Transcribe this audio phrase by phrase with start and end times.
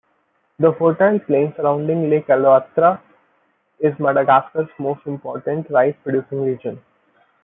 [0.57, 2.99] The fertile plain surrounding Lake Alaotra
[3.79, 6.81] is Madagascar's most important rice-producing region.